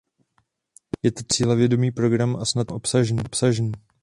Je 1.03 1.11
to 1.11 1.21
cílevědomý 1.31 1.91
program 1.91 2.35
a 2.35 2.45
snad 2.45 2.67
i 2.71 2.79
program 2.91 3.19
obsažný. 3.25 3.71